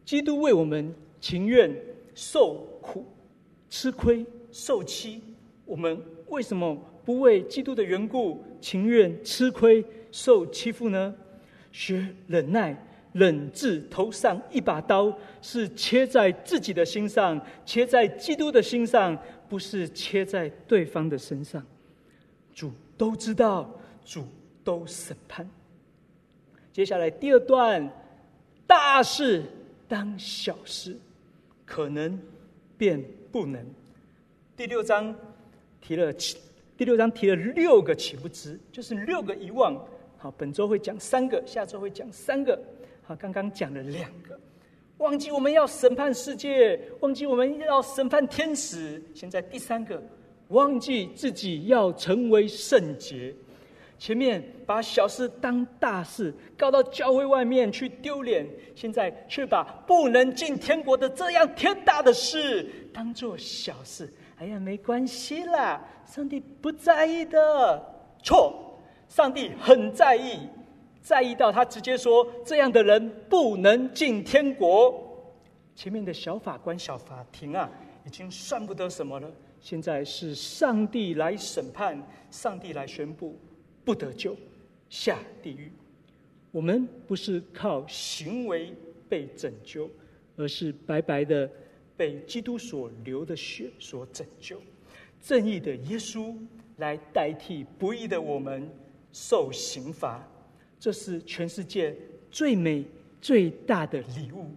[0.05, 1.73] 基督为我们情愿
[2.13, 3.05] 受苦、
[3.69, 5.21] 吃亏、受欺，
[5.65, 11.13] 我们为什么不为基督的缘故情愿吃亏、受欺负呢？
[11.73, 12.73] 学忍耐，
[13.11, 19.17] 忍字头上一把刀，是切在自己的心上，切在基督的心上，
[19.49, 21.61] 不是切在对方的身上。
[22.53, 23.69] 主都知道，
[24.05, 24.25] 主
[24.63, 25.45] 都审判。
[26.71, 27.91] 接下来第二段，
[28.65, 29.43] 大事。
[29.85, 30.97] 当小事，
[31.65, 32.19] 可能
[32.77, 33.63] 变不能。
[34.55, 35.13] 第六章
[35.81, 36.37] 提了七，
[36.75, 39.79] 第六章提了六个岂不知，就是六个遗忘。
[40.17, 42.59] 好，本周会讲三个，下周会讲三个。
[43.03, 44.39] 好，刚刚讲了两个，
[44.97, 48.99] 忘记我们要审判世界，忘记我们要审判天使。
[49.13, 50.01] 现在第三个，
[50.47, 53.33] 忘记自己要成为圣洁。
[53.99, 58.43] 前面把小事当大事，告到教会外面去丢脸；
[58.75, 64.11] 现在却把不能进天国的这样天大的事当做小事。
[64.43, 67.81] 哎呀，没关系啦，上帝不在意的。
[68.21, 68.77] 错，
[69.07, 70.37] 上帝很在意，
[71.01, 74.93] 在意到他直接说这样的人不能进天国。
[75.73, 77.71] 前面的小法官、小法庭啊，
[78.05, 79.31] 已经算不得什么了。
[79.61, 81.97] 现在是上帝来审判，
[82.29, 83.39] 上帝来宣布。
[83.85, 84.35] 不得救，
[84.89, 85.71] 下地狱。
[86.51, 88.73] 我们不是靠行为
[89.07, 89.89] 被拯救，
[90.35, 91.49] 而是白白的
[91.95, 94.61] 被基督所流的血所拯救。
[95.21, 96.35] 正义的耶稣
[96.77, 98.69] 来代替不义的我们
[99.11, 100.27] 受刑罚，
[100.79, 101.95] 这是全世界
[102.29, 102.85] 最美
[103.21, 104.47] 最大的礼物。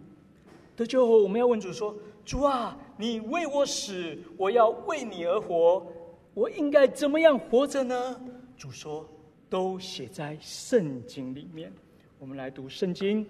[0.75, 1.95] 得救后，我们要问主说
[2.25, 5.85] ：“主啊，你为我死，我要为你而活，
[6.33, 8.21] 我应该怎么样活着呢？”
[8.57, 9.07] 主说。
[9.49, 11.71] 都写在圣经里面。
[12.19, 13.25] 我们来读圣经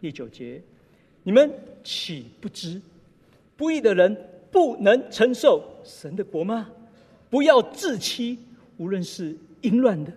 [0.00, 0.62] 第九节：
[1.24, 2.80] 你们岂不知，
[3.56, 4.16] 不义的人
[4.50, 6.70] 不能承受神的国吗？
[7.30, 8.38] 不要自欺，
[8.76, 10.12] 无论是淫乱的、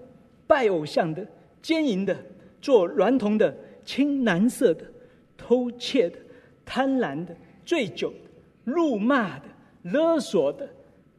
[0.45, 1.26] 拜偶像的、
[1.62, 2.15] 奸淫的、
[2.62, 4.84] 做娈童的、亲男色的、
[5.36, 6.17] 偷窃的、
[6.65, 8.30] 贪婪的、醉酒的、
[8.63, 9.45] 辱骂的、
[9.84, 10.69] 勒索的，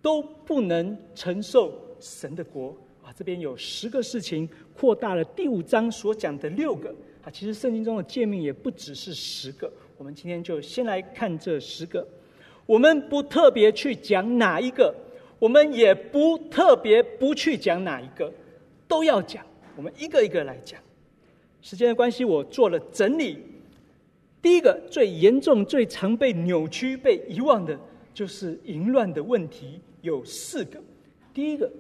[0.01, 2.77] 都不能承受神的国。
[3.03, 6.95] 啊这边有十个事情，扩大了第五章所讲的六个。
[7.23, 9.73] 啊，其实圣经中的诫命也不只是十个。
[9.99, 12.07] 我们今天就先来看这十个。
[12.65, 14.95] 我们不特别去讲哪一个，
[15.41, 18.33] 我们也不特别不去讲哪一个，
[18.87, 19.45] 都要讲。
[19.77, 20.81] 我们一个一个来讲。
[21.61, 23.43] 时间的关系，我做了整理。
[24.41, 27.77] 第一个最严重、最常被扭曲、被遗忘的，
[28.15, 30.81] 就是淫乱的问题，有四个。
[31.35, 31.71] 第一个。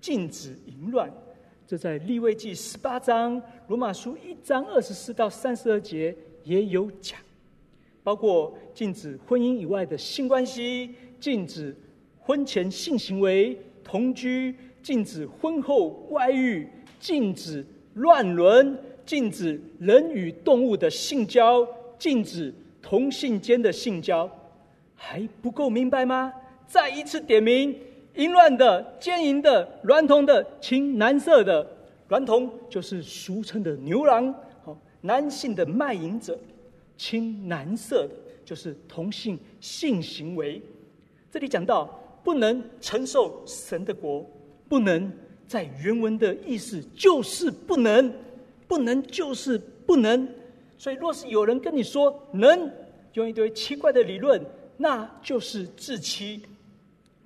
[0.00, 1.08] 禁止淫乱，
[1.64, 7.20] 这在利未记十八章、罗马书一章二十四到三十二节也有讲，
[8.02, 11.76] 包括禁止婚姻以外的性关系，禁止
[12.18, 21.66] 婚前性行为、同居，禁止婚后外遇，禁止乱伦，禁止人与动物的性交，
[21.98, 24.28] 禁止同性间的性交，
[24.94, 26.32] 还不够明白吗？
[26.66, 27.76] 再一次点名。
[28.16, 31.66] 淫乱的、奸淫的、娈童的、情男色的，
[32.10, 34.30] 娈童就是俗称的牛郎，
[34.62, 36.34] 好，男性的卖淫者；
[37.02, 40.62] 亲男色的，就是同性性行为。
[41.32, 41.86] 这里讲到
[42.22, 44.24] 不能承受神的国，
[44.68, 45.10] 不能
[45.48, 48.14] 在原文的意思就是不能，
[48.68, 50.28] 不能就是不能。
[50.78, 52.70] 所以，若是有人跟你说能，
[53.14, 54.40] 用一堆奇怪的理论，
[54.76, 56.40] 那就是自欺。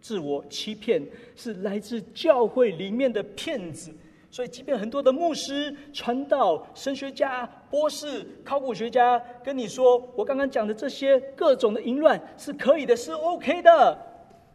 [0.00, 1.06] 自我欺骗
[1.36, 3.90] 是来自教会里面的骗子，
[4.36, 13.98] 所以即便很多的牧师、传道、神学家、博士、考古学家跟你说，我刚刚讲的这些各种的淫乱是可以的，是 OK 的，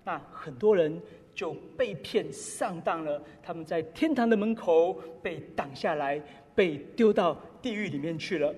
[0.03, 1.01] 那很多人
[1.33, 6.21] 就被骗上当了，他们在天堂的门口被挡下来，
[6.53, 8.53] 被丢到地狱里面去了。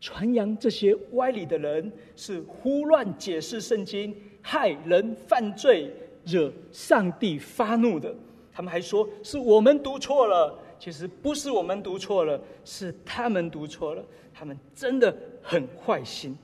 [0.00, 5.92] 传扬这些歪理的人是胡乱解释圣经，害人犯罪。
[6.24, 8.12] 惹上帝发怒的，
[8.56, 14.02] 他们还说是我们读错了，其实不是我们读错了，是他们读错了。
[14.32, 16.34] 他们真的很坏心。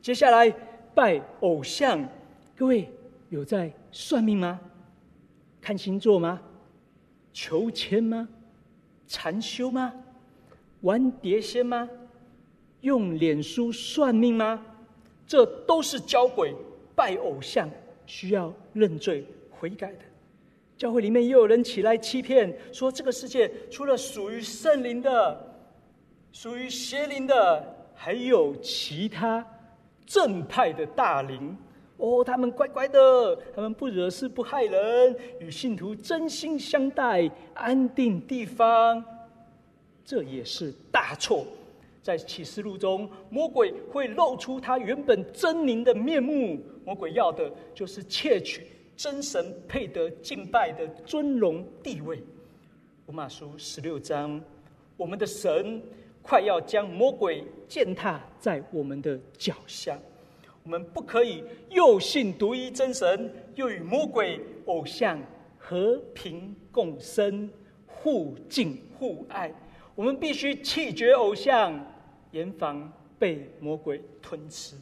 [0.00, 0.48] 接下来
[0.94, 2.08] 拜偶像，
[2.54, 2.88] 各位
[3.28, 4.60] 有在算命吗？
[5.60, 6.40] 看星座吗？
[7.32, 8.28] 求签吗？
[9.08, 9.92] 禅修吗？
[10.82, 11.90] 玩碟仙吗？
[12.82, 14.64] 用脸书算命吗？
[15.26, 16.54] 这都是交鬼
[16.94, 17.68] 拜偶像，
[18.06, 19.98] 需要认罪悔改的。
[20.82, 25.40] 教会里面也有人起来欺骗，说这个世界除了属于圣灵的、
[26.32, 27.64] 属于邪灵的，
[27.94, 29.46] 还有其他
[30.04, 31.56] 正派的大灵。
[31.98, 39.04] 哦，他们乖乖的，他们不惹事不害人，与信徒真心相待，安定地方。
[40.04, 41.46] 这也是大错。
[42.02, 46.58] 在启示录中，魔鬼会露出他原本狰狞的面目。
[46.84, 48.66] 魔鬼要的就是窃取
[49.02, 52.22] 真神配得敬拜的尊荣地位。
[53.06, 54.40] 罗马书十六章，
[54.96, 55.82] 我们的神
[56.22, 59.98] 快要将魔鬼践踏在我们的脚下。
[60.62, 65.20] 我们不可以又信独一真神，又与魔鬼偶像
[65.58, 67.50] 和平共生，
[67.84, 69.52] 互敬互爱。
[69.96, 71.74] 我们必须弃绝偶像，
[72.30, 72.88] 严防
[73.18, 74.76] 被魔鬼吞吃。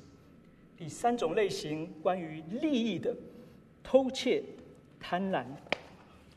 [0.77, 3.17] 第三种类型，关于利益的
[3.83, 4.43] 偷窃、
[4.99, 5.45] 贪婪、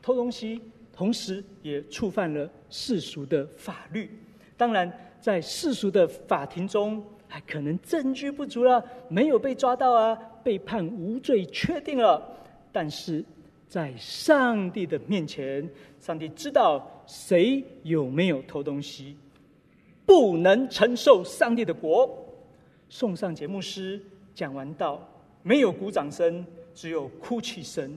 [0.02, 0.60] 偷东西，
[0.92, 4.10] 同时也触犯了世俗的法律。
[4.56, 4.90] 当然，
[5.20, 7.04] 在世俗的法庭中。
[7.26, 10.14] 还可能证据不足了，没有被抓到啊，
[10.44, 12.22] 被判无罪确定了。
[12.70, 13.24] 但是
[13.66, 15.68] 在上帝的面前，
[15.98, 19.16] 上帝知道谁有没有偷东西，
[20.06, 22.08] 不能承受上帝的国。
[22.88, 24.00] 送上节目师
[24.32, 25.04] 讲完道，
[25.42, 27.96] 没有鼓掌声，只有哭泣声，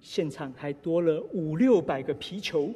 [0.00, 2.70] 现场还多了五六百个皮球，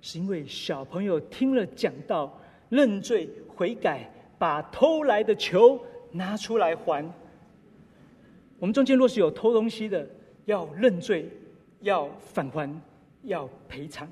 [0.00, 4.08] 是因为小朋友听了讲道，认罪悔改。
[4.38, 7.08] 把偷来的球拿出来还。
[8.58, 10.04] 我们中间若是有偷东西的，
[10.46, 11.30] 要认罪，
[11.82, 12.68] 要返还，
[13.22, 14.08] 要赔偿。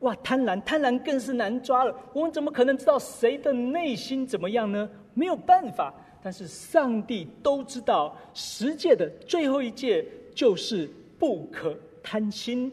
[0.00, 1.98] 哇，贪婪，贪婪更是难抓了。
[2.12, 4.86] 我们怎么可能知道谁的内心怎么样呢？
[5.14, 5.94] 没有办法。
[6.24, 10.04] 但是上帝都知道，十诫的最后一诫
[10.34, 12.72] 就是不可贪心，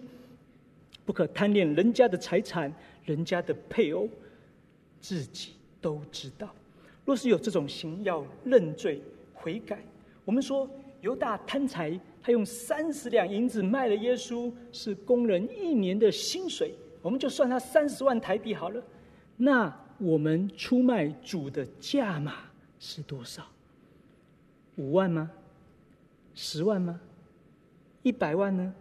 [1.06, 2.74] 不可贪恋人家的财产、
[3.04, 4.10] 人家的配偶、
[5.00, 5.52] 自己。
[5.82, 6.48] 都知道，
[7.04, 9.02] 若是有这种心，要认罪
[9.34, 9.84] 悔改。
[10.24, 10.70] 我们说
[11.02, 18.84] 犹大贪财，他用三十两银子卖了耶稣，是工人一年的薪水，我们就算他三十万台币好了。
[19.38, 22.44] 那我们出卖主的价码
[22.82, 23.46] 是多少？
[24.76, 25.32] 五万吗？
[26.34, 27.00] 十万吗？
[28.04, 28.74] 一百万呢？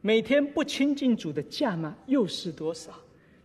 [0.00, 2.92] 每天不亲近主的价码又是多少？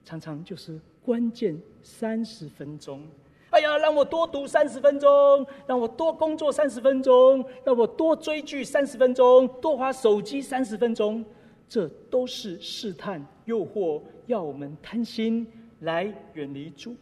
[0.06, 0.80] 常常就是。
[1.04, 3.02] 关键三十分钟，
[3.50, 11.26] 哎呀，让我多读三十分钟，让我多工作三十分钟，让我多追剧三十分钟，多花手机三十分钟，
[11.68, 15.48] 这都是试探、诱惑，要我们贪心
[15.80, 16.04] 来
[16.34, 16.96] 远离主。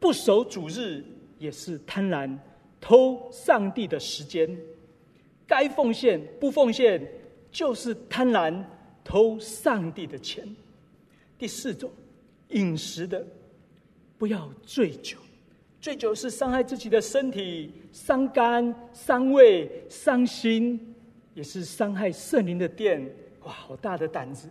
[0.00, 1.04] 不守主日
[1.38, 2.36] 也是贪婪，
[2.80, 4.48] 偷上帝的时间。
[5.46, 7.00] 该奉献不奉献，
[7.50, 8.64] 就是贪婪，
[9.02, 10.46] 偷上帝的钱。
[11.38, 11.90] 第四种。
[12.52, 13.22] 饮食的，
[14.16, 15.18] 不要醉酒，
[15.82, 20.94] 醉酒是伤害自己的身体，伤肝、伤胃、伤心，
[21.34, 23.06] 也是伤害圣灵的殿。
[23.42, 24.48] 哇，好大的胆子！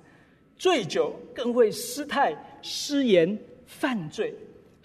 [0.60, 3.36] 醉酒更会失态、失言、
[3.66, 4.32] 犯罪，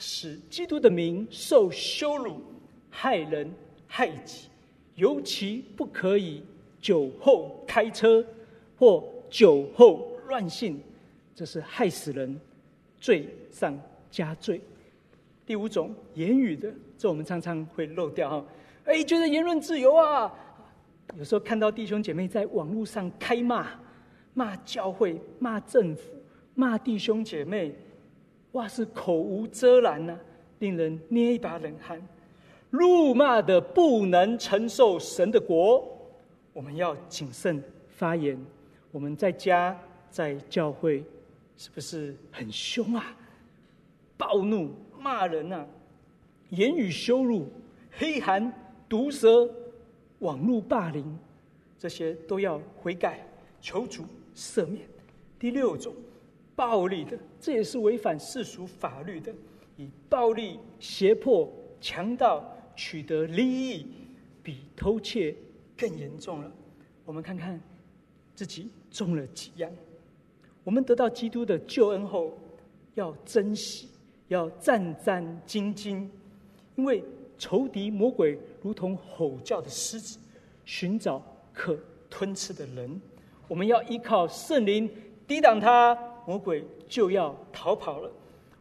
[0.04, 2.42] 使基督的名受羞辱，
[2.90, 3.48] 害人
[3.86, 4.48] 害己。
[4.96, 6.42] 尤其不可以
[6.80, 8.24] 酒后开车
[8.76, 10.80] 或酒后乱性，
[11.36, 12.38] 这是害死人。
[13.00, 13.76] 罪上
[14.10, 14.60] 加罪。
[15.46, 18.46] 第五种言语的，这我们常常会漏掉哈。
[18.84, 20.32] 哎，觉得言论自由啊，
[21.16, 23.68] 有时候看到弟兄姐妹在网络上开骂，
[24.34, 26.12] 骂教会、骂政府、
[26.54, 27.74] 骂弟兄姐妹，
[28.52, 30.18] 哇，是口无遮拦呐、
[30.58, 32.00] 令人捏一把冷汗。
[32.70, 35.86] 怒骂的不能承受神的国，
[36.52, 38.38] 我们要谨慎发言。
[38.90, 39.78] 我们在家，
[40.10, 41.04] 在教会。
[41.54, 43.14] 是不是很凶啊？
[44.16, 45.64] 暴怒骂人啊，
[46.48, 47.46] 言语羞辱、
[47.92, 48.52] 黑寒、
[48.88, 49.48] 毒舌、
[50.20, 51.04] 网络霸凌，
[51.78, 53.24] 这些都要悔改，
[53.60, 54.02] 求主
[54.34, 54.84] 赦免。
[55.38, 55.94] 第六种，
[56.54, 59.32] 暴力的，这也是违反世俗法律的，
[59.76, 61.50] 以暴力胁迫、
[61.80, 62.44] 强盗
[62.76, 63.86] 取得利益，
[64.42, 65.34] 比偷窃
[65.76, 66.52] 更严重了。
[67.04, 67.60] 我们看看
[68.34, 69.70] 自己中了几样。
[70.64, 72.38] 我们得到基督的救恩后，
[72.94, 73.88] 要珍惜，
[74.28, 76.06] 要战战兢兢，
[76.76, 77.02] 因为
[77.36, 80.18] 仇敌魔鬼如同吼叫的狮子，
[80.64, 81.20] 寻找
[81.52, 81.76] 可
[82.08, 83.00] 吞吃的人。
[83.48, 84.88] 我们要依靠圣灵
[85.26, 85.92] 抵挡他，
[86.26, 88.10] 魔鬼就要逃跑了。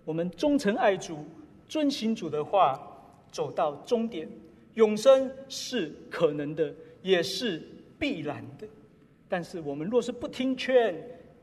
[0.03, 1.23] 我们忠诚爱主，
[1.67, 2.79] 遵行主的话，
[3.31, 4.27] 走到终点，
[4.73, 7.61] 永生是可能的，也是
[7.99, 8.67] 必然的。
[9.29, 10.93] 但是我们若是不听劝，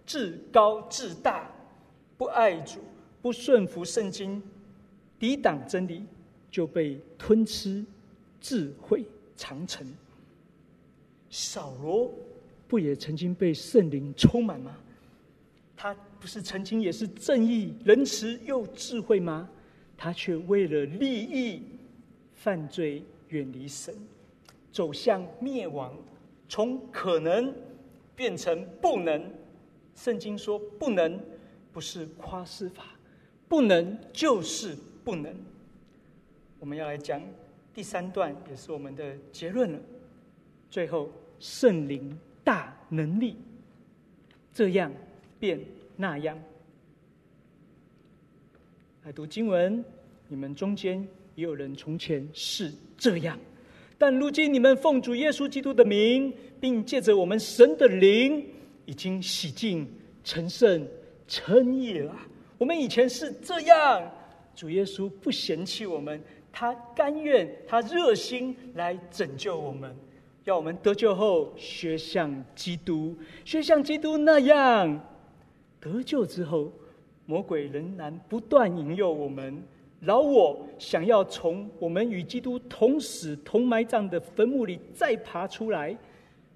[0.05, 1.51] 自高自大，
[2.17, 2.81] 不爱主，
[3.23, 4.43] 不顺服圣经，
[5.19, 6.05] 抵挡真理，
[6.51, 7.85] 就被吞吃
[8.41, 9.05] 智慧
[9.37, 9.87] 长城。
[11.31, 12.11] 扫罗
[12.67, 14.77] 不也曾经被圣灵充满吗？
[15.81, 19.49] 他不是曾经也是正义、仁慈又智慧吗？
[19.97, 21.63] 他却为了利益
[22.35, 23.95] 犯罪，远离神，
[24.73, 25.97] 走向灭亡，
[26.49, 27.55] 从可能
[28.17, 29.33] 变成不能。
[29.95, 31.21] 圣经说不能，
[31.73, 32.85] 不是夸饰法，
[33.49, 35.33] 不能就是不能。
[36.59, 37.23] 我们要来讲
[37.73, 39.79] 第三段，也是我们的结论了。
[40.69, 41.09] 最后，
[41.39, 43.37] 圣灵大能力，
[44.53, 44.93] 这样
[45.39, 45.61] 变
[45.97, 46.39] 那样。
[49.05, 49.85] 来读经文，
[50.29, 53.39] 你们中间也有人从前是这样，
[53.97, 58.45] 但如今你们奉主耶稣基督的名，并借着我们神的灵，
[58.85, 59.89] 已经洗净、
[60.23, 60.87] 成圣、
[61.27, 62.15] 称义了。
[62.59, 64.13] 我们以前是这样，
[64.55, 66.21] 主耶稣不嫌弃我们，
[66.53, 69.97] 他甘愿，他热心来拯救我们，
[70.45, 75.01] 要我们得救后学像基督，学像基督那样。
[75.81, 76.73] 得救之后，
[77.27, 79.63] 魔鬼仍然不断引诱我们，
[80.03, 85.97] 老我想要从我们与基督同死同埋葬的坟墓里再爬出来，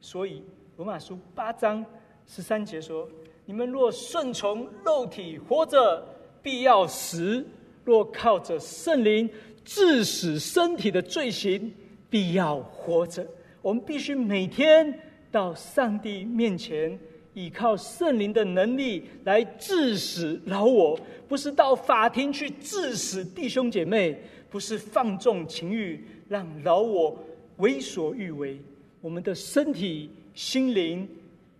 [0.00, 0.42] 所以
[0.76, 1.84] 罗马书八章。
[2.26, 3.08] 十三节说
[3.44, 6.06] ：“你们若顺从肉体活着，
[6.40, 7.44] 必要死；
[7.84, 9.28] 若靠着圣灵
[9.64, 11.74] 致死身体的罪行，
[12.08, 13.26] 必要活着。”
[13.60, 14.98] 我们必须每天
[15.30, 16.98] 到上帝面前，
[17.34, 24.18] 依靠圣灵的能力来治死老我，不是到法庭去治死弟兄姐妹，
[24.50, 27.18] 不是放纵情欲，让老我
[27.56, 28.60] 为所欲为。
[29.00, 31.08] 我们的身体、心灵。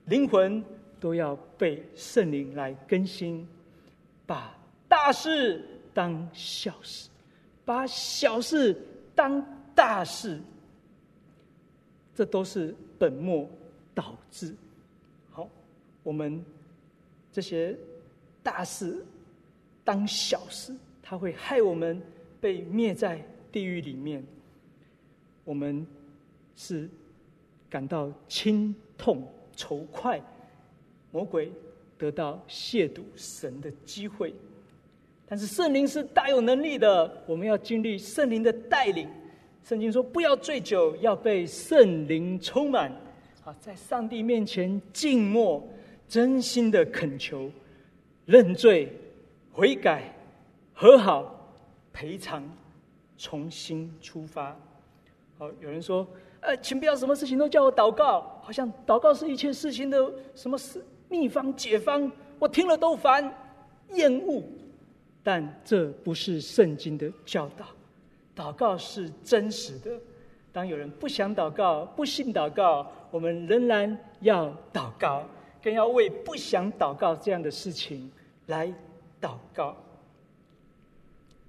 [0.07, 0.62] 灵魂
[0.99, 3.47] 都要被圣灵来更新，
[4.27, 4.53] 把
[4.89, 5.64] 大事
[5.95, 7.09] 当小事，
[7.64, 8.77] 把小事
[9.14, 9.41] 当
[9.77, 10.41] 大事，
[12.16, 13.49] 这都是本末
[13.95, 14.53] 倒置。
[16.03, 16.44] 我们
[17.32, 17.76] 这些
[18.42, 19.05] 大事
[19.84, 22.00] 当小事，它会害我们
[22.40, 24.24] 被灭在地狱里面。
[25.44, 25.86] 我们
[26.57, 26.88] 是
[27.68, 29.26] 感到心痛。
[29.55, 30.18] 仇快，
[31.11, 31.53] 魔鬼
[31.98, 34.34] 得到亵渎神的机会，
[35.28, 39.07] 但是圣灵是大有能力的，我们要经历圣灵的带领。
[39.62, 42.90] 圣经说：“不要醉酒，要被圣灵充满。”
[43.44, 45.62] 啊，在上帝面前静默，
[46.12, 47.50] 真心的恳求、
[48.26, 48.94] 认罪、
[49.50, 50.14] 悔改、
[50.74, 51.34] 和好、
[51.90, 52.44] 赔偿、
[53.16, 54.54] 重新出发。
[55.38, 56.06] 好，有人说。
[56.42, 63.34] 呃，请不要什么事情都叫我祷告，好像祷告是一切事情的什么是秘方解方，我听了都烦
[63.92, 64.42] 厌恶。
[65.22, 67.64] 但这不是圣经的教导，
[68.36, 69.98] 祷告是真实的。
[70.52, 75.24] 当有人不想祷告、不信祷告，我们仍然要祷告，
[75.62, 78.10] 更要为不想祷告这样的事情
[78.46, 78.66] 来
[79.20, 79.76] 祷告。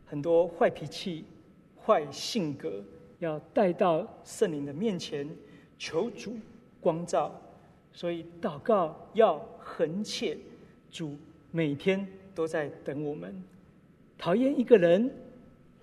[0.06, 1.26] 很多坏脾气、
[1.86, 2.84] 坏性格。
[3.20, 5.26] 要带到圣灵的面前，
[5.80, 6.36] 求主
[6.82, 7.34] 光照，
[7.94, 10.38] 所以祷告要恒切。
[10.92, 11.16] 主
[11.50, 12.06] 每天
[12.36, 13.42] 都在等我们。
[14.18, 15.10] 讨厌一个人，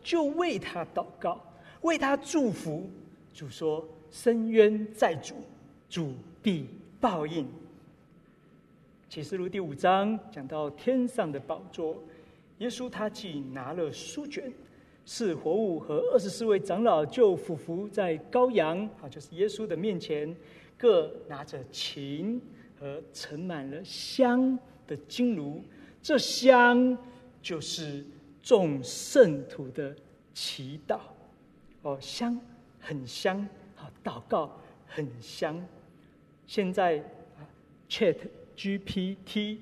[0.03, 1.41] 就为他祷告，
[1.81, 2.91] 为他祝福。
[3.33, 5.37] 主说：“伸冤在主，
[5.89, 6.13] 主
[6.43, 6.69] 必
[7.01, 7.49] 报应。”
[9.11, 12.01] 启示录第五章讲到天上的宝座，
[12.59, 14.53] 耶稣他既拿了书卷。
[15.05, 20.33] 四活物和二十四位长老就俯伏在羔羊啊，就是耶稣的面前，
[20.79, 22.41] 各拿着琴
[22.79, 24.57] 和盛满了香
[24.87, 25.61] 的金炉。
[26.01, 26.97] 这香
[27.43, 28.07] 就是
[28.41, 29.93] 众圣徒的
[30.33, 31.01] 祈祷。
[31.83, 32.41] 哦，香
[32.79, 33.45] 很香，
[33.75, 34.57] 好，祷告
[34.87, 35.61] 很香。
[36.47, 37.03] 现在
[37.89, 38.17] Chat
[38.61, 39.57] GPT。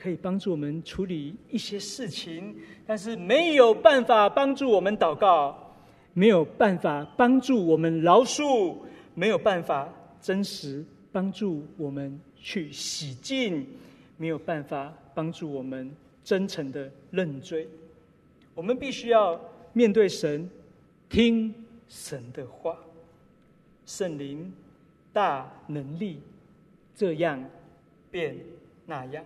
[0.00, 2.54] 可以帮助我们处理一些事情，
[2.86, 5.74] 但是没有办法帮助我们祷告，
[6.12, 8.76] 没有办法帮助我们饶恕，
[9.16, 13.66] 没有办法真实帮助我们去洗净，
[14.16, 15.90] 没有办法帮助我们
[16.22, 17.66] 真诚的认罪。
[18.54, 19.40] 我们必须要
[19.72, 20.48] 面对神，
[21.08, 21.52] 听
[21.88, 22.78] 神的话，
[23.84, 24.52] 圣灵
[25.12, 26.20] 大能力，
[26.94, 27.44] 这样
[28.10, 28.36] 变
[28.86, 29.24] 那样。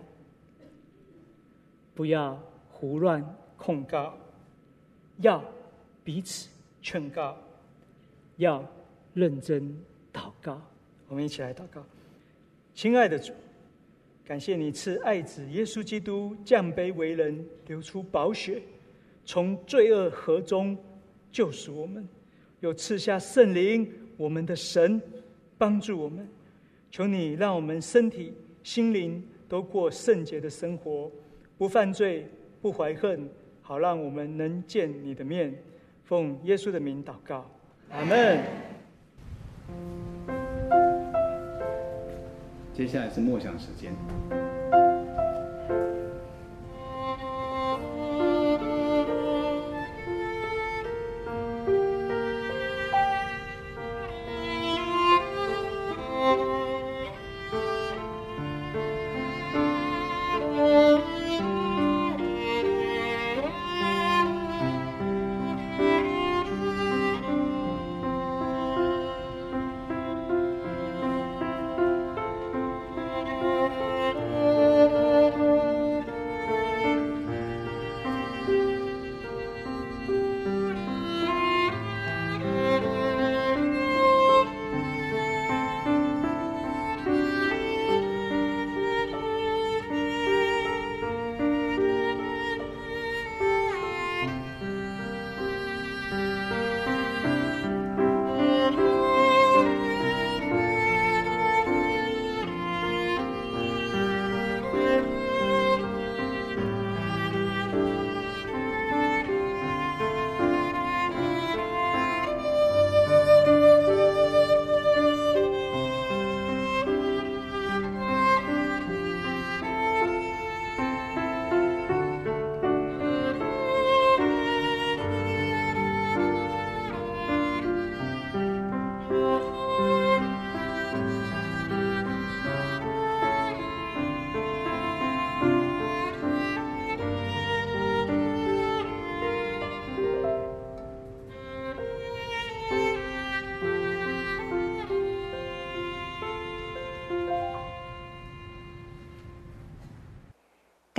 [1.95, 3.23] 不要胡乱
[3.55, 4.17] 控告，
[5.19, 5.43] 要
[6.03, 6.49] 彼此
[6.81, 7.37] 劝告，
[8.37, 8.65] 要
[9.13, 9.61] 认真
[10.11, 10.61] 祷告。
[11.07, 11.85] 我们一起来祷告，
[12.73, 13.31] 亲爱的主，
[14.25, 18.61] 感谢你赐爱子耶稣基督降卑为人，流出宝血，
[19.23, 20.75] 从罪恶河中
[21.31, 22.07] 救赎我们，
[22.61, 24.99] 又赐下圣灵，我们的神
[25.59, 26.27] 帮助我们。
[26.89, 28.33] 求你让我们身体、
[28.63, 31.11] 心灵都过圣洁的生活，
[31.57, 32.27] 不犯罪，
[32.61, 33.29] 不怀恨，
[33.61, 35.53] 好让我们能见你的面。
[36.05, 37.45] 奉耶稣的名祷告，
[37.91, 38.43] 阿门。
[42.73, 43.93] 接下来是默想时间。